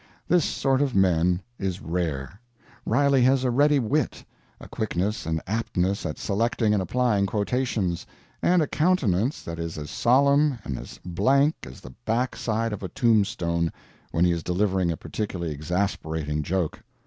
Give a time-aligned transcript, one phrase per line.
[0.27, 2.41] This sort of men is rare.
[2.87, 4.25] Riley has a ready wit,
[4.59, 8.07] a quickness and aptness at selecting and applying quotations,
[8.41, 12.81] and a countenance that is as solemn and as blank as the back side of
[12.81, 13.71] a tombstone
[14.09, 16.79] when he is delivering a particularly exasperating joke.